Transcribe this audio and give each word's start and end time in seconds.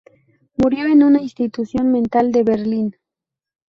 Murió 0.57 0.87
en 0.87 1.03
una 1.03 1.21
institución 1.21 1.91
mental 1.91 2.31
de 2.31 2.41
Berlín. 2.41 2.95